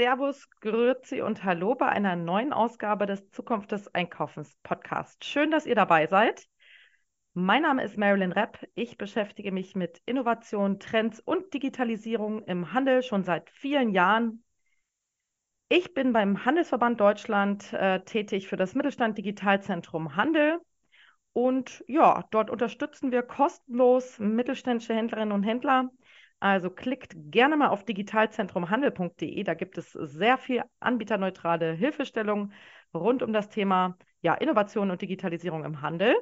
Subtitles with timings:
[0.00, 5.26] Servus, Grüezi und Hallo bei einer neuen Ausgabe des Zukunft des Einkaufens Podcast.
[5.26, 6.48] Schön, dass ihr dabei seid.
[7.34, 8.66] Mein Name ist Marilyn Repp.
[8.74, 14.42] Ich beschäftige mich mit Innovation, Trends und Digitalisierung im Handel schon seit vielen Jahren.
[15.68, 20.60] Ich bin beim Handelsverband Deutschland äh, tätig für das Mittelstand Digitalzentrum Handel.
[21.34, 25.90] Und ja, dort unterstützen wir kostenlos mittelständische Händlerinnen und Händler
[26.40, 29.44] also klickt gerne mal auf digitalzentrumhandel.de.
[29.44, 32.52] Da gibt es sehr viel anbieterneutrale Hilfestellung
[32.94, 36.14] rund um das Thema ja, Innovation und Digitalisierung im Handel.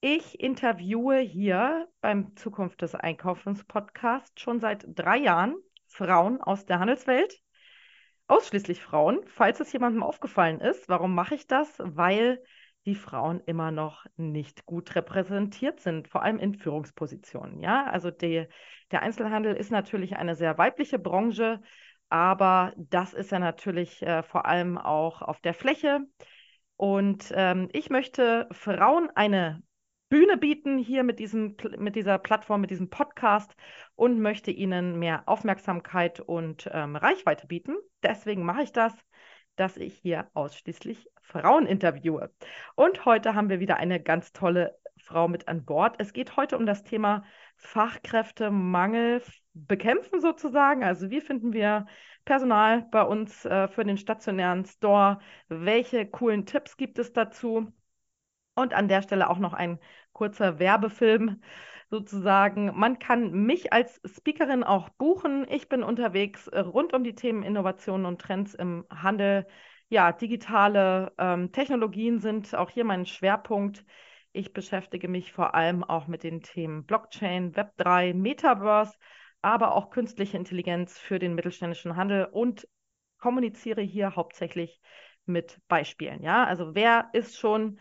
[0.00, 5.56] Ich interviewe hier beim Zukunft des Einkaufens Podcast schon seit drei Jahren
[5.86, 7.40] Frauen aus der Handelswelt.
[8.26, 9.20] Ausschließlich Frauen.
[9.26, 11.78] Falls es jemandem aufgefallen ist, warum mache ich das?
[11.78, 12.42] Weil
[12.86, 17.60] die Frauen immer noch nicht gut repräsentiert sind, vor allem in Führungspositionen.
[17.60, 18.46] Ja, also die,
[18.90, 21.60] der Einzelhandel ist natürlich eine sehr weibliche Branche,
[22.08, 26.00] aber das ist ja natürlich äh, vor allem auch auf der Fläche.
[26.76, 29.62] Und ähm, ich möchte Frauen eine
[30.08, 33.54] Bühne bieten hier mit, diesem, mit dieser Plattform, mit diesem Podcast
[33.94, 37.76] und möchte ihnen mehr Aufmerksamkeit und ähm, Reichweite bieten.
[38.02, 38.92] Deswegen mache ich das
[39.56, 42.30] dass ich hier ausschließlich Frauen interviewe.
[42.74, 45.96] Und heute haben wir wieder eine ganz tolle Frau mit an Bord.
[45.98, 47.24] Es geht heute um das Thema
[47.56, 49.22] Fachkräftemangel
[49.54, 50.84] bekämpfen sozusagen.
[50.84, 51.86] Also wie finden wir
[52.24, 55.18] Personal bei uns äh, für den stationären Store?
[55.48, 57.72] Welche coolen Tipps gibt es dazu?
[58.54, 59.78] Und an der Stelle auch noch ein
[60.12, 61.40] kurzer Werbefilm
[61.90, 62.72] sozusagen.
[62.78, 65.46] Man kann mich als Speakerin auch buchen.
[65.50, 69.46] Ich bin unterwegs äh, rund um die Themen Innovationen und Trends im Handel.
[69.92, 73.84] Ja, digitale ähm, Technologien sind auch hier mein Schwerpunkt.
[74.32, 78.96] Ich beschäftige mich vor allem auch mit den Themen Blockchain, Web3, Metaverse,
[79.42, 82.66] aber auch künstliche Intelligenz für den mittelständischen Handel und
[83.18, 84.80] kommuniziere hier hauptsächlich
[85.26, 86.22] mit Beispielen.
[86.22, 87.78] Ja, also wer ist schon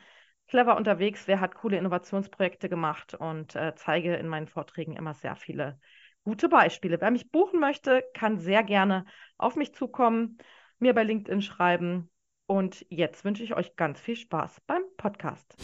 [0.47, 5.37] clever unterwegs, wer hat coole Innovationsprojekte gemacht und äh, zeige in meinen Vorträgen immer sehr
[5.37, 5.79] viele
[6.23, 6.99] gute Beispiele.
[6.99, 9.05] Wer mich buchen möchte, kann sehr gerne
[9.37, 10.37] auf mich zukommen,
[10.81, 12.09] mir bei LinkedIn schreiben.
[12.47, 15.55] Und jetzt wünsche ich euch ganz viel Spaß beim Podcast.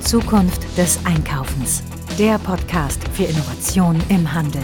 [0.00, 1.82] Zukunft des Einkaufens.
[2.18, 4.62] Der Podcast für Innovation im Handel.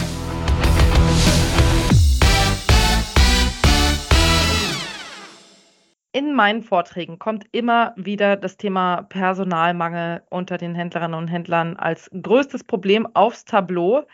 [6.18, 12.10] in meinen Vorträgen kommt immer wieder das Thema Personalmangel unter den Händlerinnen und Händlern als
[12.10, 14.04] größtes Problem aufs Tableau.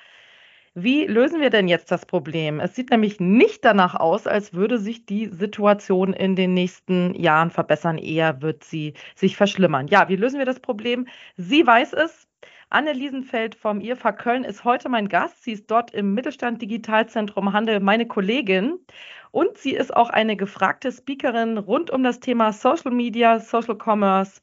[0.77, 2.59] Wie lösen wir denn jetzt das Problem?
[2.59, 7.51] Es sieht nämlich nicht danach aus, als würde sich die Situation in den nächsten Jahren
[7.51, 7.97] verbessern.
[7.97, 9.87] Eher wird sie sich verschlimmern.
[9.87, 11.07] Ja, wie lösen wir das Problem?
[11.37, 12.27] Sie weiß es.
[12.71, 15.45] Anne Liesenfeld vom IFA Köln ist heute mein Gast.
[15.45, 18.81] Sie ist dort im Mittelstand Digitalzentrum Handel meine Kollegin.
[19.31, 24.41] Und sie ist auch eine gefragte Speakerin rund um das Thema Social Media, Social Commerce,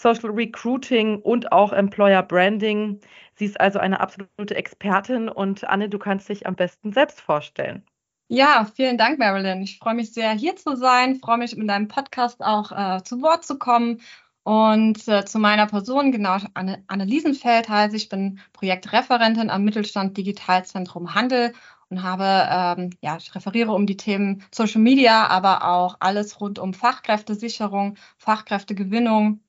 [0.00, 3.00] Social Recruiting und auch Employer Branding.
[3.34, 7.84] Sie ist also eine absolute Expertin und Anne, du kannst dich am besten selbst vorstellen.
[8.28, 9.60] Ja, vielen Dank, Marilyn.
[9.60, 13.20] Ich freue mich sehr, hier zu sein, freue mich, mit deinem Podcast auch äh, zu
[13.20, 14.00] Wort zu kommen.
[14.42, 20.16] Und äh, zu meiner Person, genau, Anne, Anne Liesenfeld heiße ich, bin Projektreferentin am Mittelstand
[20.16, 21.52] Digitalzentrum Handel
[21.90, 26.58] und habe, ähm, ja, ich referiere um die Themen Social Media, aber auch alles rund
[26.58, 29.40] um Fachkräftesicherung, Fachkräftegewinnung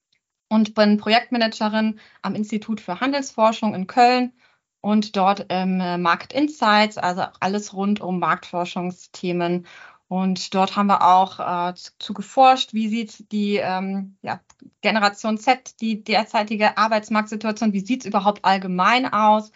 [0.51, 4.33] und bin Projektmanagerin am Institut für Handelsforschung in Köln
[4.81, 9.65] und dort im äh, Market Insights, also alles rund um Marktforschungsthemen.
[10.09, 14.41] Und dort haben wir auch äh, zu, zu, geforscht, wie sieht die ähm, ja,
[14.81, 19.53] Generation Z, die derzeitige Arbeitsmarktsituation, wie sieht es überhaupt allgemein aus?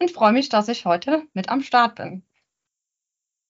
[0.00, 2.22] Und freue mich, dass ich heute mit am Start bin.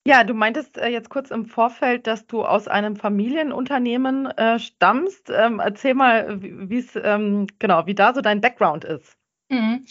[0.06, 5.30] Ja, du meintest äh, jetzt kurz im Vorfeld, dass du aus einem Familienunternehmen äh, stammst.
[5.30, 9.16] Ähm, erzähl mal, wie es ähm, genau, wie da so dein Background ist.
[9.48, 9.84] Mhm.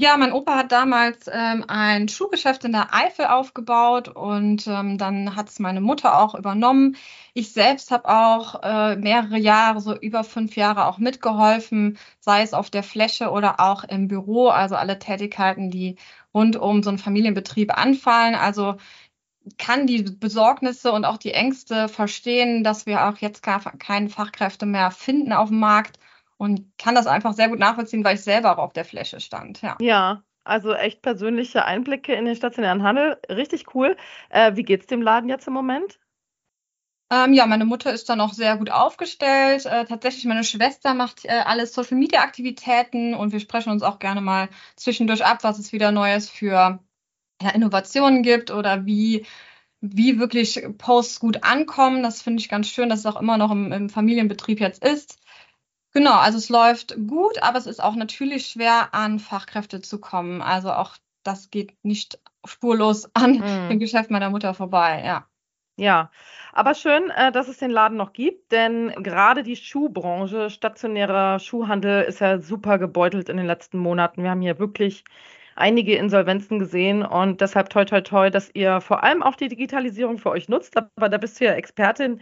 [0.00, 5.34] Ja, mein Opa hat damals ähm, ein Schuhgeschäft in der Eifel aufgebaut und ähm, dann
[5.34, 6.96] hat es meine Mutter auch übernommen.
[7.34, 12.54] Ich selbst habe auch äh, mehrere Jahre, so über fünf Jahre auch mitgeholfen, sei es
[12.54, 15.96] auf der Fläche oder auch im Büro, also alle Tätigkeiten, die
[16.32, 18.36] rund um so einen Familienbetrieb anfallen.
[18.36, 18.76] Also
[19.56, 24.66] kann die Besorgnisse und auch die Ängste verstehen, dass wir auch jetzt gar keine Fachkräfte
[24.66, 25.98] mehr finden auf dem Markt
[26.36, 29.62] und kann das einfach sehr gut nachvollziehen, weil ich selber auch auf der Fläche stand.
[29.62, 29.76] Ja.
[29.80, 30.22] ja.
[30.44, 33.18] Also echt persönliche Einblicke in den stationären Handel.
[33.28, 33.96] Richtig cool.
[34.30, 35.98] Äh, wie es dem Laden jetzt im Moment?
[37.10, 39.66] Ähm, ja, meine Mutter ist da noch sehr gut aufgestellt.
[39.66, 43.98] Äh, tatsächlich, meine Schwester macht äh, alle Social Media Aktivitäten und wir sprechen uns auch
[43.98, 46.78] gerne mal zwischendurch ab, was es wieder Neues für
[47.42, 49.26] ja, Innovationen gibt oder wie,
[49.80, 52.02] wie wirklich Posts gut ankommen.
[52.02, 55.18] Das finde ich ganz schön, dass es auch immer noch im, im Familienbetrieb jetzt ist.
[55.92, 60.42] Genau, also es läuft gut, aber es ist auch natürlich schwer, an Fachkräfte zu kommen.
[60.42, 63.68] Also auch das geht nicht spurlos an mhm.
[63.70, 65.26] dem Geschäft meiner Mutter vorbei, ja.
[65.80, 66.10] Ja,
[66.52, 72.02] aber schön, äh, dass es den Laden noch gibt, denn gerade die Schuhbranche, stationärer Schuhhandel
[72.02, 74.24] ist ja super gebeutelt in den letzten Monaten.
[74.24, 75.04] Wir haben hier wirklich
[75.58, 80.18] einige Insolvenzen gesehen und deshalb toi toi toi, dass ihr vor allem auch die Digitalisierung
[80.18, 82.20] für euch nutzt, aber da bist du ja Expertin.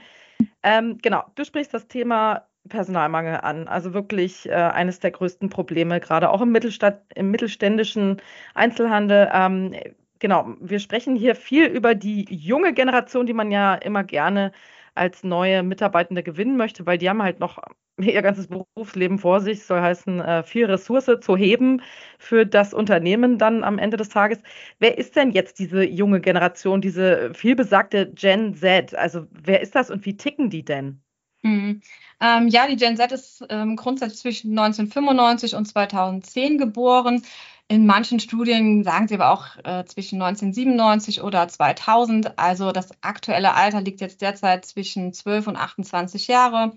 [0.62, 3.68] Ähm, genau, du sprichst das Thema Personalmangel an.
[3.68, 8.20] Also wirklich äh, eines der größten Probleme, gerade auch im, Mittelstadt, im mittelständischen
[8.54, 9.30] Einzelhandel.
[9.32, 9.74] Ähm,
[10.18, 14.52] genau, wir sprechen hier viel über die junge Generation, die man ja immer gerne
[14.94, 17.58] als neue Mitarbeitende gewinnen möchte, weil die haben halt noch
[18.00, 21.82] ihr ganzes Berufsleben vor sich, soll heißen, äh, viel Ressource zu heben
[22.18, 24.38] für das Unternehmen dann am Ende des Tages.
[24.78, 28.94] Wer ist denn jetzt diese junge Generation, diese vielbesagte Gen Z?
[28.94, 31.00] Also wer ist das und wie ticken die denn?
[31.42, 31.80] Mhm.
[32.20, 37.22] Ähm, ja, die Gen Z ist ähm, grundsätzlich zwischen 1995 und 2010 geboren.
[37.68, 42.38] In manchen Studien sagen sie aber auch äh, zwischen 1997 oder 2000.
[42.38, 46.72] Also das aktuelle Alter liegt jetzt derzeit zwischen 12 und 28 Jahre.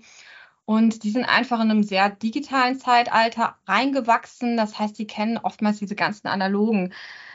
[0.64, 4.56] Und die sind einfach in einem sehr digitalen Zeitalter reingewachsen.
[4.56, 6.92] Das heißt, die kennen oftmals diese ganzen analogen,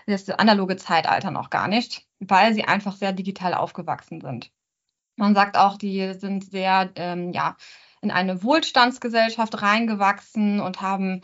[0.08, 4.52] das analoge Zeitalter noch gar nicht, weil sie einfach sehr digital aufgewachsen sind.
[5.18, 7.58] Man sagt auch, die sind sehr ähm, ja,
[8.02, 11.22] in eine Wohlstandsgesellschaft reingewachsen und haben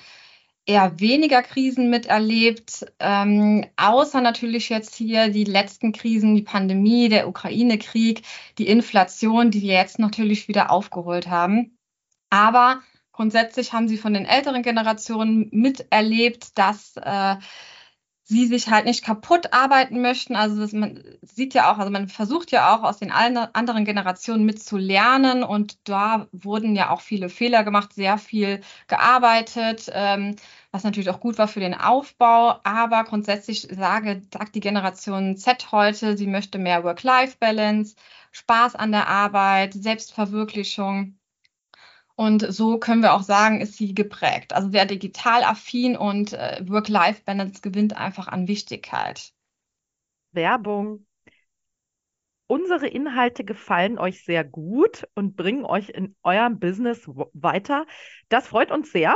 [0.65, 7.27] eher weniger Krisen miterlebt, ähm, außer natürlich jetzt hier die letzten Krisen, die Pandemie, der
[7.27, 8.24] Ukraine-Krieg,
[8.57, 11.77] die Inflation, die wir jetzt natürlich wieder aufgeholt haben.
[12.31, 12.81] Aber
[13.12, 17.36] grundsätzlich haben sie von den älteren Generationen miterlebt, dass äh,
[18.24, 20.36] sie sich halt nicht kaputt arbeiten möchten.
[20.38, 24.45] Also das, man sieht ja auch, also man versucht ja auch aus den anderen Generationen
[24.45, 30.38] mitzulernen und da wurden ja auch viele Fehler gemacht, sehr viel gearbeitet, ähm,
[30.72, 32.60] was natürlich auch gut war für den Aufbau.
[32.63, 37.95] Aber grundsätzlich sage, sagt die Generation Z heute, sie möchte mehr Work-Life-Balance,
[38.31, 41.18] Spaß an der Arbeit, Selbstverwirklichung.
[42.16, 44.54] Und so können wir auch sagen, ist sie geprägt.
[44.54, 49.31] Also sehr digital affin und äh, Work-Life-Balance gewinnt einfach an Wichtigkeit.
[50.31, 51.06] Werbung.
[52.48, 57.86] Unsere Inhalte gefallen euch sehr gut und bringen euch in eurem Business weiter.
[58.28, 59.16] Das freut uns sehr.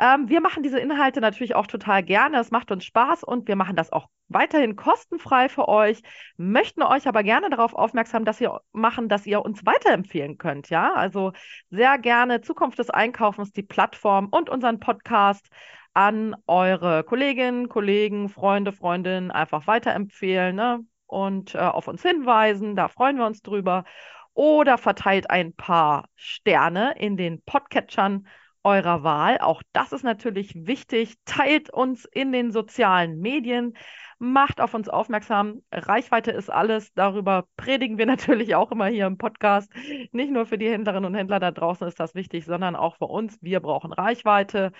[0.00, 2.38] Ähm, wir machen diese Inhalte natürlich auch total gerne.
[2.40, 6.00] Es macht uns Spaß und wir machen das auch weiterhin kostenfrei für euch,
[6.38, 10.70] möchten euch aber gerne darauf aufmerksam dass ihr machen, dass ihr uns weiterempfehlen könnt.
[10.70, 11.32] Ja, also
[11.68, 15.48] sehr gerne Zukunft des Einkaufens, die Plattform und unseren Podcast
[15.92, 20.80] an eure Kolleginnen, Kollegen, Freunde, Freundinnen einfach weiterempfehlen ne?
[21.06, 22.74] und äh, auf uns hinweisen.
[22.74, 23.84] Da freuen wir uns drüber.
[24.32, 28.26] Oder verteilt ein paar Sterne in den Podcatchern
[28.62, 29.38] eurer Wahl.
[29.38, 31.16] Auch das ist natürlich wichtig.
[31.24, 33.74] Teilt uns in den sozialen Medien,
[34.18, 35.62] macht auf uns aufmerksam.
[35.72, 36.92] Reichweite ist alles.
[36.94, 39.72] Darüber predigen wir natürlich auch immer hier im Podcast.
[40.12, 43.06] Nicht nur für die Händlerinnen und Händler da draußen ist das wichtig, sondern auch für
[43.06, 43.38] uns.
[43.40, 44.72] Wir brauchen Reichweite.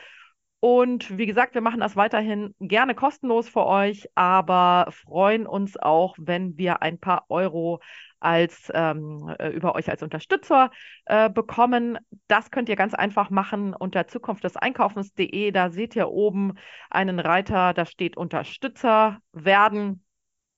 [0.60, 6.14] Und wie gesagt, wir machen das weiterhin gerne kostenlos für euch, aber freuen uns auch,
[6.18, 7.80] wenn wir ein paar Euro
[8.20, 10.70] als ähm, äh, über euch als Unterstützer
[11.06, 11.98] äh, bekommen.
[12.28, 15.50] Das könnt ihr ganz einfach machen unter Zukunft des Einkaufens.de.
[15.50, 16.54] Da seht ihr oben
[16.90, 20.04] einen Reiter, da steht Unterstützer werden.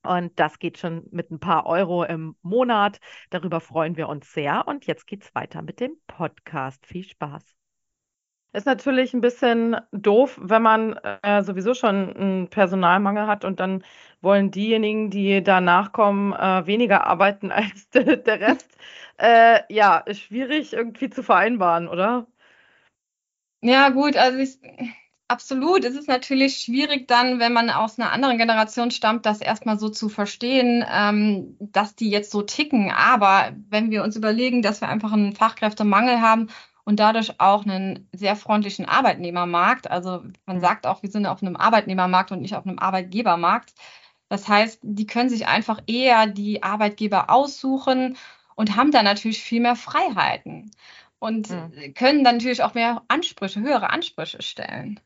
[0.05, 2.99] Und das geht schon mit ein paar Euro im Monat.
[3.29, 4.67] Darüber freuen wir uns sehr.
[4.67, 6.85] Und jetzt geht's weiter mit dem Podcast.
[6.85, 7.62] Viel Spaß.
[8.53, 10.93] Ist natürlich ein bisschen doof, wenn man
[11.23, 13.83] äh, sowieso schon einen Personalmangel hat und dann
[14.21, 18.69] wollen diejenigen, die danach kommen, äh, weniger arbeiten als de der Rest.
[19.17, 22.27] Äh, ja, ist schwierig irgendwie zu vereinbaren, oder?
[23.61, 24.59] Ja, gut, also ich,
[25.27, 25.83] absolut.
[25.83, 29.89] Es ist natürlich schwierig dann, wenn man aus einer anderen Generation stammt, das erstmal so
[29.89, 32.91] zu verstehen, ähm, dass die jetzt so ticken.
[32.91, 36.49] Aber wenn wir uns überlegen, dass wir einfach einen Fachkräftemangel haben
[36.85, 39.89] und dadurch auch einen sehr freundlichen Arbeitnehmermarkt.
[39.89, 43.73] Also man sagt auch, wir sind auf einem Arbeitnehmermarkt und nicht auf einem Arbeitgebermarkt.
[44.29, 48.17] Das heißt, die können sich einfach eher die Arbeitgeber aussuchen
[48.55, 50.71] und haben dann natürlich viel mehr Freiheiten
[51.19, 51.93] und mhm.
[51.93, 54.99] können dann natürlich auch mehr Ansprüche, höhere Ansprüche stellen.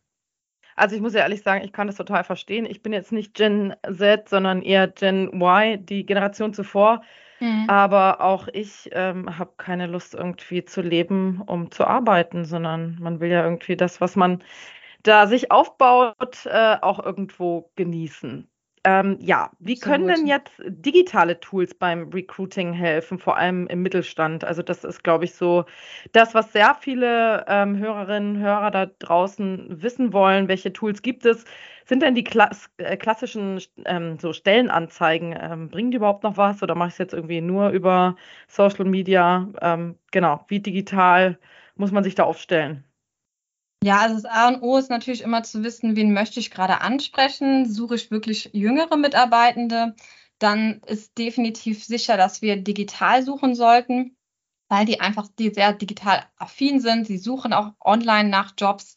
[0.76, 2.66] Also ich muss ja ehrlich sagen, ich kann das total verstehen.
[2.68, 7.02] Ich bin jetzt nicht Gen Z, sondern eher Gen Y, die Generation zuvor.
[7.42, 7.68] Mhm.
[7.68, 13.20] Aber auch ich ähm, habe keine Lust, irgendwie zu leben, um zu arbeiten, sondern man
[13.20, 14.44] will ja irgendwie das, was man
[15.04, 18.50] da sich aufbaut, äh, auch irgendwo genießen.
[18.88, 24.46] Ähm, ja, wie können denn jetzt digitale Tools beim Recruiting helfen, vor allem im Mittelstand?
[24.46, 25.66] Also das ist, glaube ich, so
[26.14, 30.48] das, was sehr viele ähm, Hörerinnen und Hörer da draußen wissen wollen.
[30.48, 31.44] Welche Tools gibt es?
[31.86, 36.64] Sind denn die Klass äh, klassischen ähm, so Stellenanzeigen, ähm, bringen die überhaupt noch was
[36.64, 38.16] oder mache ich es jetzt irgendwie nur über
[38.48, 39.50] Social Media?
[39.62, 41.38] Ähm, genau, wie digital
[41.76, 42.87] muss man sich da aufstellen?
[43.84, 46.82] Ja, also das A und O ist natürlich immer zu wissen, wen möchte ich gerade
[46.82, 47.72] ansprechen.
[47.72, 49.96] Suche ich wirklich jüngere Mitarbeitende,
[50.40, 54.18] dann ist definitiv sicher, dass wir digital suchen sollten,
[54.70, 57.08] weil die einfach die sehr digital affin sind.
[57.08, 58.96] Sie suchen auch online nach Jobs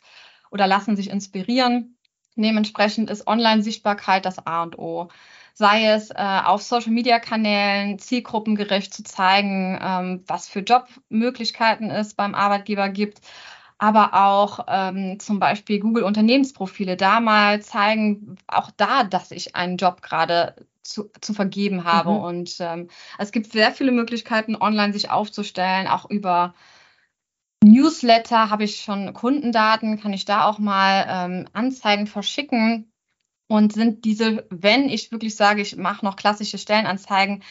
[0.50, 1.96] oder lassen sich inspirieren.
[2.36, 5.08] Dementsprechend ist Online-Sichtbarkeit das A und O.
[5.54, 12.88] Sei es äh, auf Social-Media-Kanälen zielgruppengerecht zu zeigen, ähm, was für Jobmöglichkeiten es beim Arbeitgeber
[12.88, 13.20] gibt,
[13.80, 19.78] aber auch ähm, zum Beispiel Google Unternehmensprofile da mal zeigen, auch da, dass ich einen
[19.78, 22.10] Job gerade zu, zu vergeben habe.
[22.10, 22.18] Mhm.
[22.18, 26.54] Und ähm, es gibt sehr viele Möglichkeiten, online sich aufzustellen, auch über
[27.64, 32.92] Newsletter habe ich schon Kundendaten, kann ich da auch mal ähm, Anzeigen verschicken.
[33.48, 37.42] Und sind diese, wenn ich wirklich sage, ich mache noch klassische Stellenanzeigen,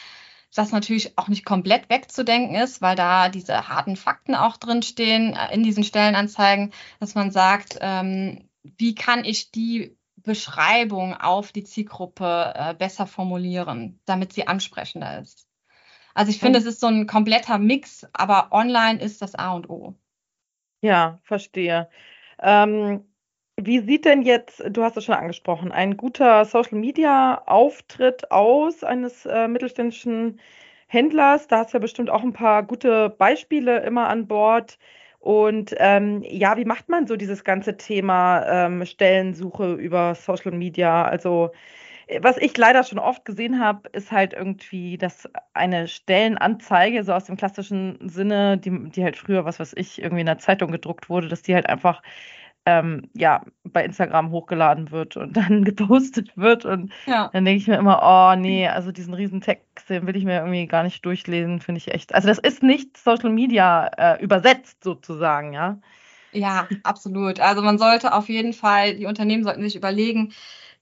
[0.54, 5.54] das natürlich auch nicht komplett wegzudenken ist, weil da diese harten Fakten auch drinstehen äh,
[5.54, 12.52] in diesen Stellenanzeigen, dass man sagt, ähm, wie kann ich die Beschreibung auf die Zielgruppe
[12.54, 15.46] äh, besser formulieren, damit sie ansprechender ist.
[16.14, 19.70] Also ich finde, es ist so ein kompletter Mix, aber online ist das A und
[19.70, 19.94] O.
[20.82, 21.88] Ja, verstehe.
[22.38, 23.04] Ähm,
[23.66, 29.48] wie sieht denn jetzt, du hast es schon angesprochen, ein guter Social-Media-Auftritt aus eines äh,
[29.48, 30.40] mittelständischen
[30.86, 31.46] Händlers?
[31.48, 34.78] Da hast du ja bestimmt auch ein paar gute Beispiele immer an Bord.
[35.18, 41.04] Und ähm, ja, wie macht man so dieses ganze Thema ähm, Stellensuche über Social Media?
[41.04, 41.50] Also
[42.20, 47.24] was ich leider schon oft gesehen habe, ist halt irgendwie, dass eine Stellenanzeige, so aus
[47.24, 51.08] dem klassischen Sinne, die, die halt früher, was weiß ich, irgendwie in der Zeitung gedruckt
[51.08, 52.02] wurde, dass die halt einfach
[52.66, 56.64] ähm, ja, bei Instagram hochgeladen wird und dann gepostet wird.
[56.64, 57.30] Und ja.
[57.32, 60.38] dann denke ich mir immer, oh nee, also diesen riesen Text, den will ich mir
[60.38, 62.14] irgendwie gar nicht durchlesen, finde ich echt.
[62.14, 65.78] Also das ist nicht Social Media äh, übersetzt sozusagen, ja.
[66.32, 67.40] Ja, absolut.
[67.40, 70.32] Also man sollte auf jeden Fall, die Unternehmen sollten sich überlegen,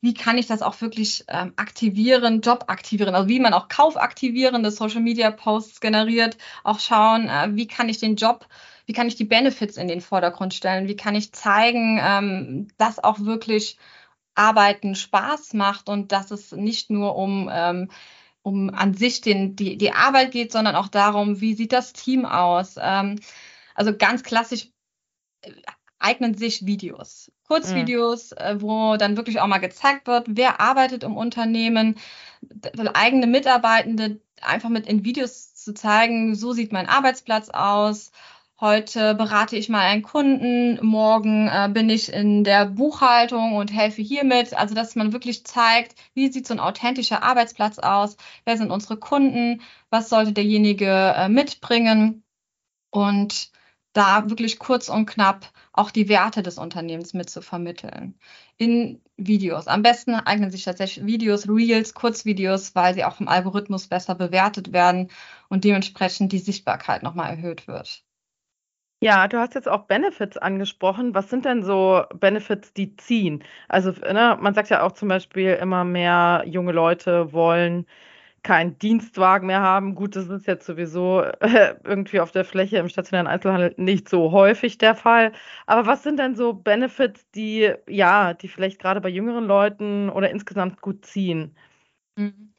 [0.00, 4.70] wie kann ich das auch wirklich ähm, aktivieren, Job aktivieren, also wie man auch kaufaktivierende
[4.70, 8.46] Social Media Posts generiert, auch schauen, äh, wie kann ich den Job,
[8.88, 12.98] wie kann ich die Benefits in den Vordergrund stellen, wie kann ich zeigen, ähm, dass
[12.98, 13.76] auch wirklich
[14.34, 17.90] Arbeiten Spaß macht und dass es nicht nur um ähm,
[18.40, 22.24] um an sich den, die, die Arbeit geht, sondern auch darum, wie sieht das Team
[22.24, 22.76] aus.
[22.80, 23.20] Ähm,
[23.74, 24.70] also ganz klassisch
[25.42, 25.52] äh,
[25.98, 27.30] eignen sich Videos.
[27.46, 28.62] Kurzvideos, mhm.
[28.62, 31.98] wo dann wirklich auch mal gezeigt wird, wer arbeitet im Unternehmen,
[32.94, 38.12] eigene Mitarbeitende einfach mit in Videos zu zeigen, so sieht mein Arbeitsplatz aus.
[38.60, 44.02] Heute berate ich mal einen Kunden, morgen äh, bin ich in der Buchhaltung und helfe
[44.02, 44.52] hiermit.
[44.52, 48.96] Also, dass man wirklich zeigt, wie sieht so ein authentischer Arbeitsplatz aus, wer sind unsere
[48.96, 50.86] Kunden, was sollte derjenige
[51.16, 52.24] äh, mitbringen
[52.90, 53.52] und
[53.92, 58.18] da wirklich kurz und knapp auch die Werte des Unternehmens mit zu vermitteln.
[58.58, 59.68] In Videos.
[59.68, 64.72] Am besten eignen sich tatsächlich Videos, Reels, Kurzvideos, weil sie auch vom Algorithmus besser bewertet
[64.72, 65.10] werden
[65.48, 68.07] und dementsprechend die Sichtbarkeit nochmal erhöht wird.
[69.00, 71.14] Ja, du hast jetzt auch Benefits angesprochen.
[71.14, 73.44] Was sind denn so Benefits, die ziehen?
[73.68, 77.86] Also, ne, man sagt ja auch zum Beispiel, immer mehr junge Leute wollen
[78.42, 79.94] keinen Dienstwagen mehr haben.
[79.96, 84.32] Gut, das ist jetzt sowieso äh, irgendwie auf der Fläche im stationären Einzelhandel nicht so
[84.32, 85.32] häufig der Fall.
[85.66, 90.30] Aber was sind denn so Benefits, die, ja, die vielleicht gerade bei jüngeren Leuten oder
[90.30, 91.56] insgesamt gut ziehen?
[92.16, 92.52] Mhm.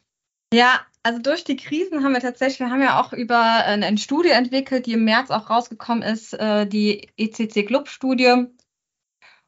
[0.54, 4.30] Ja, also durch die Krisen haben wir tatsächlich, wir haben ja auch über eine Studie
[4.30, 8.46] entwickelt, die im März auch rausgekommen ist, äh, die ECC Club Studie.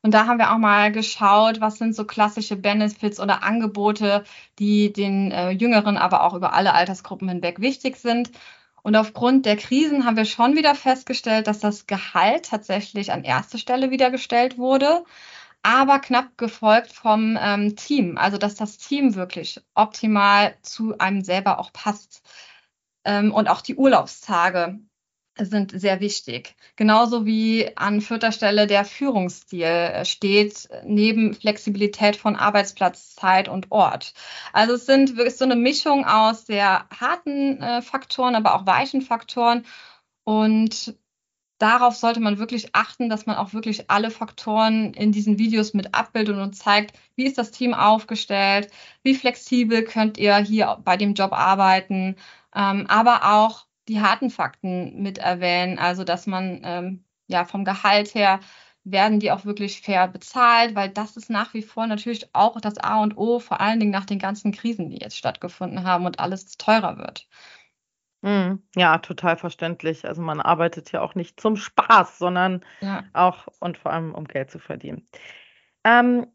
[0.04, 4.24] Und da haben wir auch mal geschaut, was sind so klassische Benefits oder Angebote,
[4.58, 8.32] die den äh, Jüngeren, aber auch über alle Altersgruppen hinweg wichtig sind.
[8.84, 13.60] Und aufgrund der Krisen haben wir schon wieder festgestellt, dass das Gehalt tatsächlich an erste
[13.60, 15.04] Stelle wieder gestellt wurde,
[15.64, 18.18] aber knapp gefolgt vom ähm, Team.
[18.18, 22.22] Also dass das Team wirklich optimal zu einem selber auch passt.
[23.06, 24.80] Ähm, und auch die Urlaubstage
[25.40, 26.56] sind sehr wichtig.
[26.76, 33.72] Genauso wie an vierter Stelle der Führungsstil äh, steht, neben Flexibilität von Arbeitsplatz, Zeit und
[33.72, 34.14] Ort.
[34.54, 39.02] Also es sind wirklich so eine Mischung aus sehr harten äh, Faktoren, aber auch weichen
[39.02, 39.66] Faktoren.
[40.24, 40.96] Und
[41.62, 45.94] darauf sollte man wirklich achten, dass man auch wirklich alle Faktoren in diesen Videos mit
[45.94, 48.70] abbildet und zeigt, wie ist das Team aufgestellt,
[49.04, 52.16] wie flexibel könnt ihr hier bei dem Job arbeiten,
[52.56, 58.14] ähm, aber auch die harten Fakten mit erwähnen, also dass man ähm, ja vom Gehalt
[58.16, 58.40] her
[58.84, 62.78] werden die auch wirklich fair bezahlt, weil das ist nach wie vor natürlich auch das
[62.80, 66.20] A und O, vor allen Dingen nach den ganzen Krisen, die jetzt stattgefunden haben und
[66.20, 67.28] alles teurer wird.
[68.22, 68.62] Mhm.
[68.76, 70.08] Ja, total verständlich.
[70.08, 73.04] Also man arbeitet ja auch nicht zum Spaß, sondern ja.
[73.14, 75.08] auch und vor allem um Geld zu verdienen.
[75.84, 76.28] Ähm,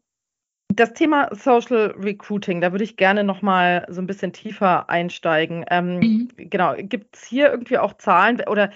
[0.69, 5.65] das Thema Social Recruiting, da würde ich gerne noch mal so ein bisschen tiefer einsteigen.
[5.69, 6.31] Ähm, mhm.
[6.35, 8.71] Genau, gibt es hier irgendwie auch Zahlen oder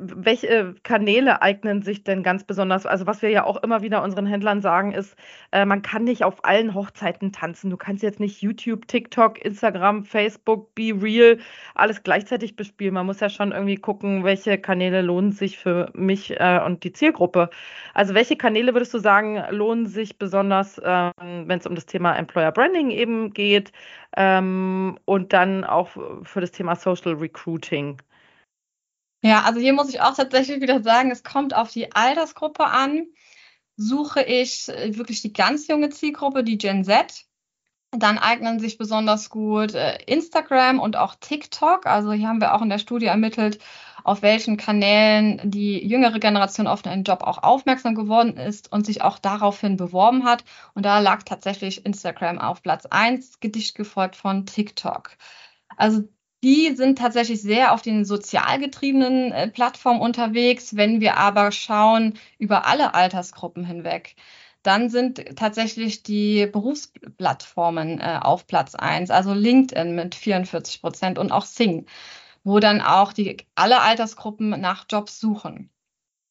[0.00, 2.86] welche Kanäle eignen sich denn ganz besonders?
[2.86, 5.16] Also was wir ja auch immer wieder unseren Händlern sagen, ist,
[5.52, 7.70] äh, man kann nicht auf allen Hochzeiten tanzen.
[7.70, 11.38] Du kannst jetzt nicht YouTube, TikTok, Instagram, Facebook, Be Real
[11.74, 12.94] alles gleichzeitig bespielen.
[12.94, 16.92] Man muss ja schon irgendwie gucken, welche Kanäle lohnen sich für mich äh, und die
[16.92, 17.48] Zielgruppe.
[17.94, 21.12] Also welche Kanäle würdest du sagen, lohnen sich besonders, ähm,
[21.46, 23.72] wenn es um das Thema Employer Branding eben geht
[24.16, 25.90] ähm, und dann auch
[26.22, 27.96] für das Thema Social Recruiting?
[29.22, 33.06] Ja, also hier muss ich auch tatsächlich wieder sagen, es kommt auf die Altersgruppe an.
[33.76, 37.26] Suche ich äh, wirklich die ganz junge Zielgruppe, die Gen Z,
[37.92, 41.86] dann eignen sich besonders gut äh, Instagram und auch TikTok.
[41.86, 43.58] Also hier haben wir auch in der Studie ermittelt,
[44.04, 49.02] auf welchen Kanälen die jüngere Generation auf einen Job auch aufmerksam geworden ist und sich
[49.02, 50.44] auch daraufhin beworben hat.
[50.74, 55.10] Und da lag tatsächlich Instagram auf Platz 1, gedicht gefolgt von TikTok.
[55.76, 56.04] Also
[56.42, 60.76] die sind tatsächlich sehr auf den sozial getriebenen äh, Plattformen unterwegs.
[60.76, 64.16] Wenn wir aber schauen über alle Altersgruppen hinweg,
[64.62, 71.32] dann sind tatsächlich die Berufsplattformen äh, auf Platz eins, also LinkedIn mit 44 Prozent und
[71.32, 71.86] auch Sing,
[72.44, 75.70] wo dann auch die alle Altersgruppen nach Jobs suchen.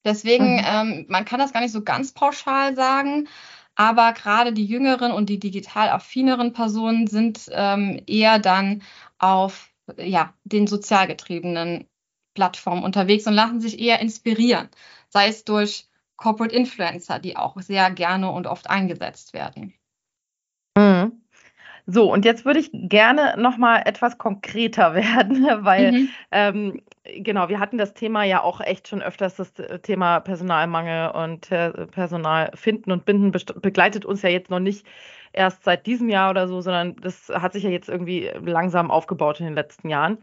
[0.06, 0.66] Deswegen, mhm.
[0.66, 3.28] ähm, man kann das gar nicht so ganz pauschal sagen,
[3.76, 8.82] aber gerade die jüngeren und die digital affineren Personen sind ähm, eher dann
[9.20, 11.88] auf ja, den sozial getriebenen
[12.34, 14.70] Plattformen unterwegs und lassen sich eher inspirieren,
[15.10, 19.74] sei es durch Corporate Influencer, die auch sehr gerne und oft eingesetzt werden.
[20.78, 21.22] Mhm.
[21.86, 26.10] So, und jetzt würde ich gerne noch mal etwas konkreter werden, weil mhm.
[26.32, 31.52] ähm, genau, wir hatten das Thema ja auch echt schon öfters, das Thema Personalmangel und
[31.52, 34.86] äh, Personal finden und binden begleitet uns ja jetzt noch nicht
[35.34, 39.40] erst seit diesem Jahr oder so, sondern das hat sich ja jetzt irgendwie langsam aufgebaut
[39.40, 40.18] in den letzten Jahren.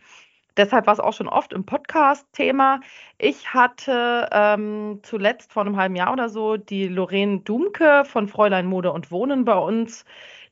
[0.56, 2.80] Deshalb war es auch schon oft im Podcast Thema.
[3.18, 8.66] Ich hatte ähm, zuletzt vor einem halben Jahr oder so die Lorraine Dumke von Fräulein
[8.66, 10.06] Mode und Wohnen bei uns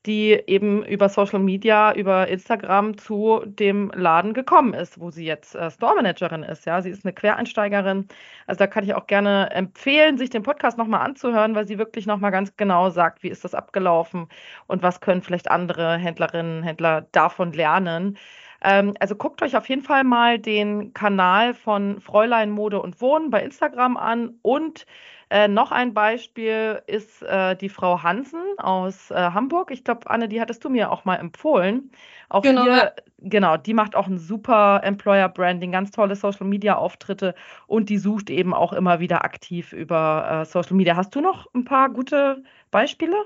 [0.07, 5.55] die eben über Social Media, über Instagram zu dem Laden gekommen ist, wo sie jetzt
[5.55, 6.67] äh, Store Managerin ist.
[6.67, 8.07] Ja, sie ist eine Quereinsteigerin.
[8.47, 12.07] Also da kann ich auch gerne empfehlen, sich den Podcast nochmal anzuhören, weil sie wirklich
[12.07, 14.29] nochmal ganz genau sagt, wie ist das abgelaufen
[14.67, 18.19] und was können vielleicht andere Händlerinnen, Händler davon lernen.
[18.64, 23.31] Ähm, also guckt euch auf jeden Fall mal den Kanal von Fräulein Mode und Wohnen
[23.31, 24.87] bei Instagram an und
[25.30, 29.70] äh, noch ein Beispiel ist äh, die Frau Hansen aus äh, Hamburg.
[29.70, 31.90] Ich glaube, Anne, die hattest du mir auch mal empfohlen.
[32.28, 32.64] Auch genau.
[32.64, 37.34] Hier, genau, die macht auch ein super Employer Branding, ganz tolle Social Media Auftritte
[37.66, 40.96] und die sucht eben auch immer wieder aktiv über äh, Social Media.
[40.96, 43.16] Hast du noch ein paar gute Beispiele?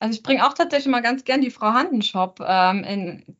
[0.00, 3.36] Also ich bringe auch tatsächlich mal ganz gern die Frau Handenshop ähm, in,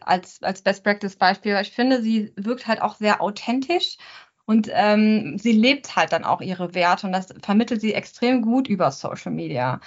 [0.00, 1.58] als, als Best Practice Beispiel.
[1.60, 3.98] Ich finde, sie wirkt halt auch sehr authentisch
[4.46, 8.68] und ähm, sie lebt halt dann auch ihre Werte und das vermittelt sie extrem gut
[8.68, 9.80] über Social Media.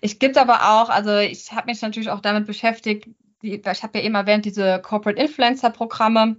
[0.00, 3.08] Ich gibt aber auch, also ich habe mich natürlich auch damit beschäftigt,
[3.42, 6.36] die, ich habe ja eben erwähnt, diese Corporate Influencer Programme,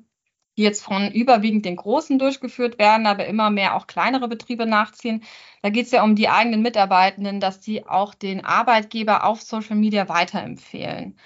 [0.57, 5.23] die jetzt von überwiegend den Großen durchgeführt werden, aber immer mehr auch kleinere Betriebe nachziehen.
[5.61, 9.75] Da geht es ja um die eigenen Mitarbeitenden, dass die auch den Arbeitgeber auf Social
[9.75, 11.17] Media weiterempfehlen.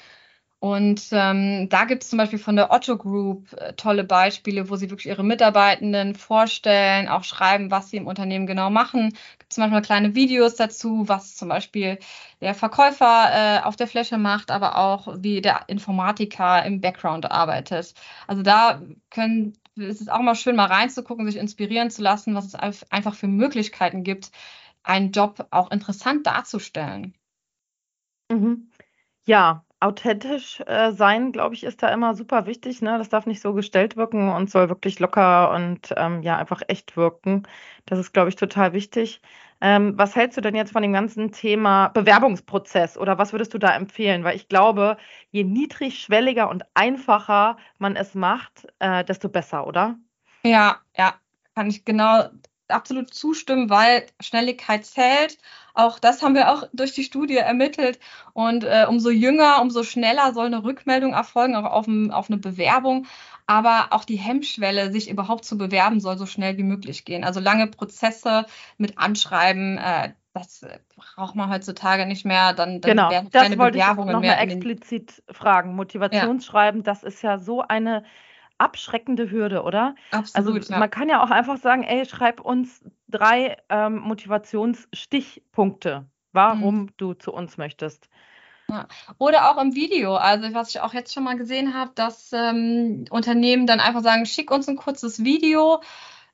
[0.62, 4.76] Und ähm, da gibt es zum Beispiel von der Otto Group äh, tolle Beispiele, wo
[4.76, 9.14] sie wirklich ihre Mitarbeitenden vorstellen, auch schreiben, was sie im Unternehmen genau machen.
[9.40, 11.98] Gibt zum Beispiel kleine Videos dazu, was zum Beispiel
[12.42, 17.94] der Verkäufer äh, auf der Fläche macht, aber auch wie der Informatiker im Background arbeitet.
[18.28, 22.46] Also da können es ist auch mal schön, mal reinzugucken, sich inspirieren zu lassen, was
[22.54, 24.32] es einfach für Möglichkeiten gibt,
[24.84, 27.14] einen Job auch interessant darzustellen.
[28.30, 28.70] Mhm.
[29.26, 32.82] Ja, authentisch äh, sein, glaube ich, ist da immer super wichtig.
[32.82, 32.98] Ne?
[32.98, 36.98] Das darf nicht so gestellt wirken und soll wirklich locker und ähm, ja, einfach echt
[36.98, 37.44] wirken.
[37.86, 39.22] Das ist, glaube ich, total wichtig.
[39.62, 43.58] Ähm, was hältst du denn jetzt von dem ganzen Thema Bewerbungsprozess oder was würdest du
[43.58, 44.24] da empfehlen?
[44.24, 44.98] Weil ich glaube,
[45.32, 49.98] je niedrigschwelliger und einfacher man es macht, äh, desto besser, oder?
[50.44, 51.16] Ja, ja,
[51.56, 52.30] kann ich genau
[52.72, 55.38] absolut zustimmen, weil Schnelligkeit zählt.
[55.74, 58.00] Auch das haben wir auch durch die Studie ermittelt.
[58.34, 62.38] Und äh, umso jünger, umso schneller soll eine Rückmeldung erfolgen, auch auf, ein, auf, eine
[62.38, 63.08] Bewerbung.
[63.48, 67.24] Aber auch die Hemmschwelle, sich überhaupt zu bewerben, soll so schnell wie möglich gehen.
[67.24, 68.46] Also lange Prozesse
[68.78, 72.54] mit Anschreiben, äh, das braucht man heutzutage nicht mehr.
[72.54, 74.36] Dann, dann genau, werden keine das wollte Bewerbungen ich noch mehr.
[74.36, 75.76] Mal explizit fragen.
[75.76, 76.84] Motivationsschreiben, ja.
[76.84, 78.04] das ist ja so eine
[78.60, 79.96] abschreckende Hürde, oder?
[80.12, 80.58] Absolut.
[80.58, 80.80] Also ja.
[80.80, 86.90] man kann ja auch einfach sagen, ey, schreib uns drei ähm, Motivationsstichpunkte, warum mhm.
[86.98, 88.10] du zu uns möchtest.
[88.70, 88.88] Ja.
[89.18, 90.16] Oder auch im Video.
[90.16, 94.26] Also was ich auch jetzt schon mal gesehen habe, dass ähm, Unternehmen dann einfach sagen,
[94.26, 95.82] schick uns ein kurzes Video.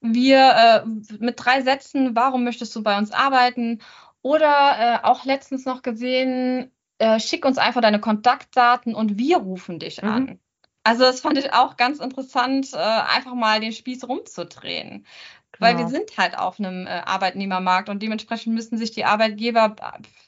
[0.02, 0.88] Wir äh,
[1.20, 3.80] mit drei Sätzen, warum möchtest du bei uns arbeiten?
[4.22, 9.80] Oder äh, auch letztens noch gesehen, äh, schick uns einfach deine Kontaktdaten und wir rufen
[9.80, 10.10] dich mhm.
[10.10, 10.40] an.
[10.86, 15.06] Also das fand ich auch ganz interessant, äh, einfach mal den Spieß rumzudrehen.
[15.52, 15.60] Genau.
[15.60, 19.76] Weil wir sind halt auf einem äh, Arbeitnehmermarkt und dementsprechend müssen sich die Arbeitgeber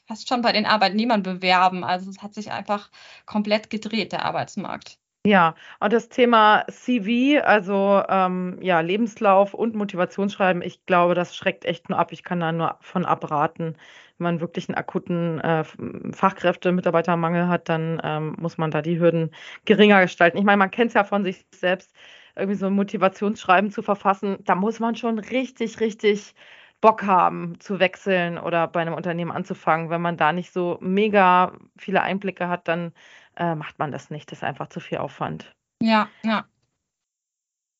[0.06, 1.84] fast schon bei den Arbeitnehmern bewerben.
[1.84, 2.90] Also es hat sich einfach
[3.24, 4.98] komplett gedreht, der Arbeitsmarkt.
[5.28, 11.66] Ja, und das Thema CV, also ähm, ja, Lebenslauf und Motivationsschreiben, ich glaube, das schreckt
[11.66, 12.12] echt nur ab.
[12.12, 13.76] Ich kann da nur von abraten.
[14.16, 15.64] Wenn man wirklich einen akuten äh,
[16.12, 19.30] Fachkräfte-, Mitarbeitermangel hat, dann ähm, muss man da die Hürden
[19.66, 20.38] geringer gestalten.
[20.38, 21.94] Ich meine, man kennt es ja von sich selbst,
[22.34, 24.38] irgendwie so ein Motivationsschreiben zu verfassen.
[24.44, 26.34] Da muss man schon richtig, richtig
[26.80, 29.90] Bock haben zu wechseln oder bei einem Unternehmen anzufangen.
[29.90, 32.92] Wenn man da nicht so mega viele Einblicke hat, dann
[33.38, 34.30] äh, macht man das nicht.
[34.30, 35.52] Das ist einfach zu viel Aufwand.
[35.80, 36.44] Ja, ja.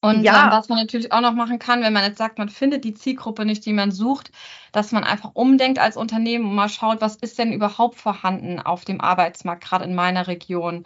[0.01, 0.53] Und ja.
[0.53, 3.44] Was man natürlich auch noch machen kann, wenn man jetzt sagt, man findet die Zielgruppe
[3.44, 4.31] nicht, die man sucht,
[4.71, 8.85] dass man einfach umdenkt als Unternehmen und mal schaut, was ist denn überhaupt vorhanden auf
[8.85, 10.85] dem Arbeitsmarkt, gerade in meiner Region.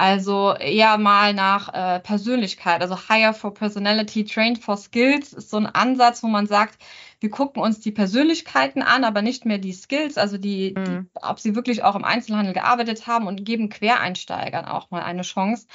[0.00, 5.58] Also eher mal nach äh, Persönlichkeit, also Hire for Personality, Trained for Skills ist so
[5.58, 6.82] ein Ansatz, wo man sagt,
[7.20, 10.84] wir gucken uns die Persönlichkeiten an, aber nicht mehr die Skills, also die, mhm.
[10.84, 15.20] die, ob sie wirklich auch im Einzelhandel gearbeitet haben und geben Quereinsteigern auch mal eine
[15.20, 15.66] Chance,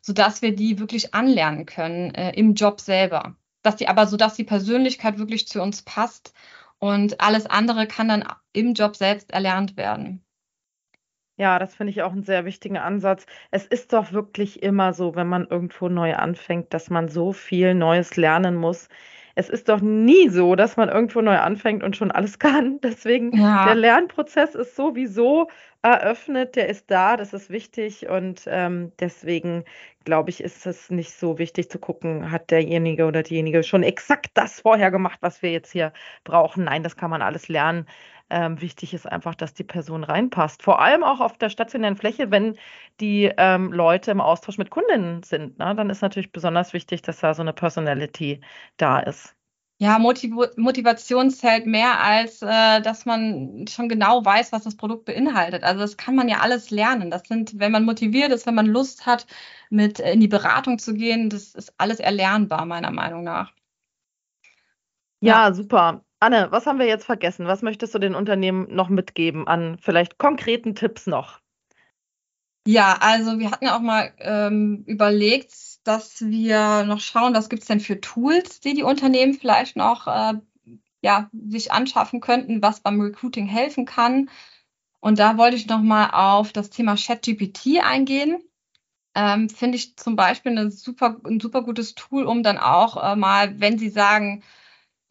[0.00, 3.36] sodass wir die wirklich anlernen können äh, im Job selber.
[3.60, 6.32] Dass die aber so, dass die Persönlichkeit wirklich zu uns passt
[6.78, 10.24] und alles andere kann dann im Job selbst erlernt werden.
[11.36, 13.26] Ja, das finde ich auch einen sehr wichtigen Ansatz.
[13.50, 17.74] Es ist doch wirklich immer so, wenn man irgendwo neu anfängt, dass man so viel
[17.74, 18.88] Neues lernen muss.
[19.34, 22.80] Es ist doch nie so, dass man irgendwo neu anfängt und schon alles kann.
[22.82, 23.64] Deswegen, ja.
[23.66, 25.48] der Lernprozess ist sowieso
[25.82, 29.64] eröffnet, der ist da, das ist wichtig und ähm, deswegen
[30.04, 34.30] glaube ich, ist es nicht so wichtig zu gucken, hat derjenige oder diejenige schon exakt
[34.34, 35.92] das vorher gemacht, was wir jetzt hier
[36.24, 36.64] brauchen.
[36.64, 37.86] Nein, das kann man alles lernen.
[38.34, 40.64] Ähm, wichtig ist einfach, dass die Person reinpasst.
[40.64, 42.56] Vor allem auch auf der stationären Fläche, wenn
[43.00, 45.60] die ähm, Leute im Austausch mit Kundinnen sind.
[45.60, 45.72] Ne?
[45.76, 48.40] Dann ist natürlich besonders wichtig, dass da so eine Personality
[48.76, 49.36] da ist.
[49.78, 55.04] Ja, Motiv Motivation zählt mehr, als äh, dass man schon genau weiß, was das Produkt
[55.04, 55.62] beinhaltet.
[55.62, 57.12] Also das kann man ja alles lernen.
[57.12, 59.28] Das sind, wenn man motiviert ist, wenn man Lust hat,
[59.70, 63.52] mit in die Beratung zu gehen, das ist alles erlernbar, meiner Meinung nach.
[65.20, 66.04] Ja, ja, super.
[66.24, 67.46] Anne, was haben wir jetzt vergessen?
[67.46, 71.40] Was möchtest du den Unternehmen noch mitgeben an vielleicht konkreten Tipps noch?
[72.66, 75.52] Ja, also wir hatten auch mal ähm, überlegt,
[75.86, 80.06] dass wir noch schauen, was gibt es denn für Tools, die die Unternehmen vielleicht noch
[80.06, 80.32] äh,
[81.02, 84.30] ja, sich anschaffen könnten, was beim Recruiting helfen kann.
[85.00, 88.42] Und da wollte ich noch mal auf das Thema ChatGPT eingehen.
[89.14, 93.60] Ähm, Finde ich zum Beispiel super, ein super gutes Tool, um dann auch äh, mal,
[93.60, 94.42] wenn Sie sagen,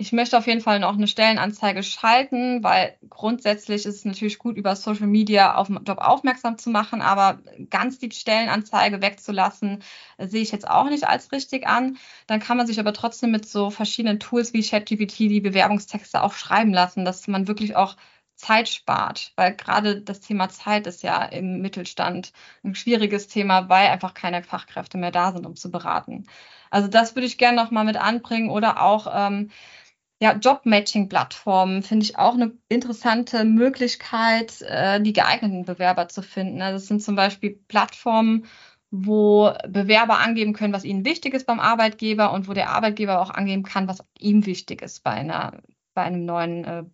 [0.04, 4.58] ich möchte auf jeden Fall noch eine Stellenanzeige schalten, weil grundsätzlich ist es natürlich gut,
[4.58, 7.40] über Social Media auf den Job aufmerksam zu machen, aber
[7.70, 9.82] ganz die Stellenanzeige wegzulassen,
[10.20, 11.98] sehe ich jetzt auch nicht als richtig an.
[12.28, 16.34] Dann kann man sich aber trotzdem mit so verschiedenen Tools wie ChatGPT die Bewerbungstexte auch
[16.34, 17.96] schreiben lassen, dass man wirklich auch
[18.36, 23.88] Zeit spart, weil gerade das Thema Zeit ist ja im Mittelstand ein schwieriges Thema, weil
[23.88, 26.26] einfach keine Fachkräfte mehr da sind, um zu beraten.
[26.74, 29.52] Also das würde ich gerne noch mal mit anbringen oder auch ähm,
[30.24, 36.62] ja, Job-Matching-Plattformen finde ich auch eine interessante Möglichkeit, äh, die geeigneten Bewerber zu finden.
[36.62, 38.46] Also es sind zum Beispiel Plattformen,
[38.90, 43.32] wo Bewerber angeben können, was ihnen wichtig ist beim Arbeitgeber und wo der Arbeitgeber auch
[43.32, 45.62] angeben kann, was ihm wichtig ist bei einer,
[45.94, 46.86] bei einem neuen, äh,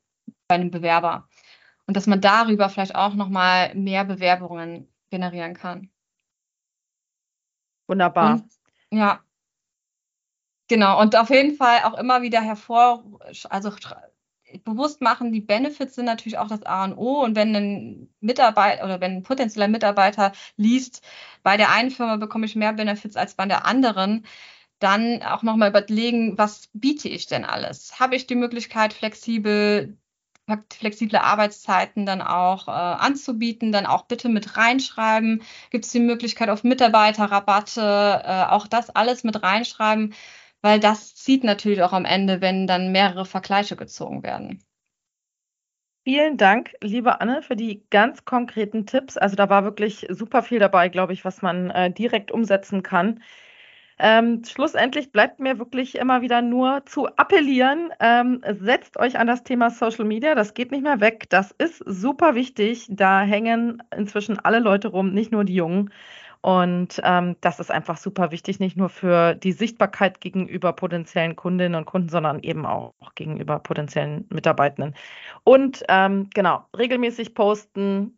[0.47, 1.29] bei einem Bewerber.
[1.85, 5.91] Und dass man darüber vielleicht auch nochmal mehr Bewerbungen generieren kann.
[7.85, 8.33] Wunderbar.
[8.33, 8.45] Und,
[8.89, 9.19] ja,
[10.69, 13.03] Genau, und auf jeden Fall auch immer wieder hervor,
[13.49, 13.71] also
[14.63, 17.21] bewusst machen, die Benefits sind natürlich auch das A und O.
[17.23, 21.01] Und wenn ein Mitarbeiter oder wenn ein potenzieller Mitarbeiter liest,
[21.43, 24.25] bei der einen Firma bekomme ich mehr Benefits als bei der anderen,
[24.79, 27.99] dann auch nochmal überlegen, was biete ich denn alles?
[27.99, 29.97] Habe ich die Möglichkeit, flexibel
[30.71, 35.43] flexible Arbeitszeiten dann auch äh, anzubieten, dann auch bitte mit reinschreiben.
[35.69, 37.81] Gibt es die Möglichkeit auf Mitarbeiterrabatte,
[38.25, 40.13] äh, auch das alles mit reinschreiben,
[40.61, 44.63] weil das zieht natürlich auch am Ende, wenn dann mehrere Vergleiche gezogen werden.
[46.05, 49.17] Vielen Dank, liebe Anne, für die ganz konkreten Tipps.
[49.17, 53.21] Also da war wirklich super viel dabei, glaube ich, was man äh, direkt umsetzen kann.
[53.99, 59.43] Ähm, schlussendlich bleibt mir wirklich immer wieder nur zu appellieren, ähm, setzt euch an das
[59.43, 64.39] Thema Social Media, das geht nicht mehr weg, das ist super wichtig, da hängen inzwischen
[64.39, 65.91] alle Leute rum, nicht nur die Jungen.
[66.41, 71.75] Und ähm, das ist einfach super wichtig, nicht nur für die Sichtbarkeit gegenüber potenziellen Kundinnen
[71.75, 74.95] und Kunden, sondern eben auch gegenüber potenziellen Mitarbeitenden.
[75.43, 78.15] Und ähm, genau, regelmäßig posten,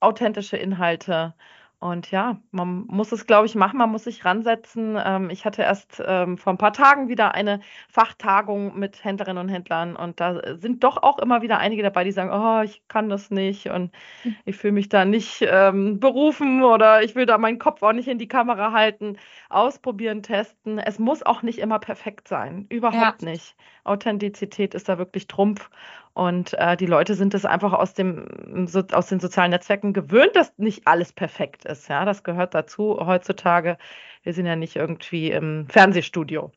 [0.00, 1.34] authentische Inhalte
[1.80, 4.98] und ja, man muss es, glaube ich, machen, man muss sich ransetzen.
[5.02, 9.48] Ähm, ich hatte erst ähm, vor ein paar Tagen wieder eine Fachtagung mit Händlerinnen und
[9.48, 13.08] Händlern und da sind doch auch immer wieder einige dabei, die sagen, oh, ich kann
[13.08, 14.36] das nicht und hm.
[14.44, 18.08] ich fühle mich da nicht ähm, berufen oder ich will da meinen Kopf auch nicht
[18.08, 19.16] in die Kamera halten.
[19.48, 20.78] Ausprobieren, testen.
[20.78, 23.30] Es muss auch nicht immer perfekt sein, überhaupt ja.
[23.30, 23.56] nicht.
[23.90, 25.70] Authentizität ist da wirklich Trumpf
[26.14, 30.34] und äh, die Leute sind es einfach aus, dem, so, aus den sozialen Netzwerken gewöhnt,
[30.34, 31.88] dass nicht alles perfekt ist.
[31.88, 33.78] Ja, das gehört dazu heutzutage.
[34.22, 36.52] Wir sind ja nicht irgendwie im Fernsehstudio.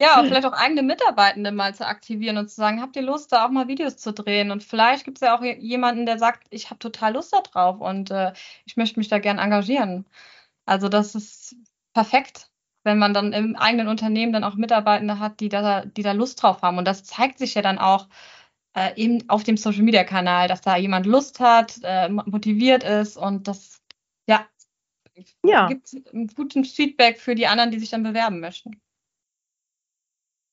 [0.00, 3.32] Ja, und vielleicht auch eigene Mitarbeitende mal zu aktivieren und zu sagen, habt ihr Lust,
[3.32, 4.50] da auch mal Videos zu drehen?
[4.50, 8.10] Und vielleicht gibt es ja auch jemanden, der sagt, ich habe total Lust darauf und
[8.10, 8.32] äh,
[8.64, 10.06] ich möchte mich da gern engagieren.
[10.66, 11.56] Also das ist
[11.94, 12.51] perfekt,
[12.84, 16.42] wenn man dann im eigenen Unternehmen dann auch Mitarbeitende hat, die da, die da Lust
[16.42, 16.78] drauf haben.
[16.78, 18.08] Und das zeigt sich ja dann auch
[18.74, 23.16] äh, eben auf dem Social Media Kanal, dass da jemand Lust hat, äh, motiviert ist
[23.16, 23.82] und das
[24.28, 24.46] ja,
[25.44, 25.66] ja.
[25.68, 28.80] gibt ein gutes Feedback für die anderen, die sich dann bewerben möchten.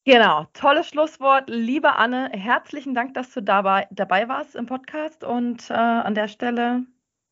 [0.05, 1.49] Genau, tolles Schlusswort.
[1.49, 6.27] Liebe Anne, herzlichen Dank, dass du dabei, dabei warst im Podcast und äh, an der
[6.27, 6.85] Stelle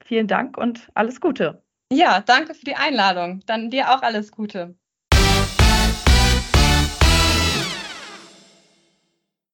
[0.04, 1.64] vielen Dank und alles Gute.
[1.92, 3.42] Ja, danke für die Einladung.
[3.46, 4.78] Dann dir auch alles Gute.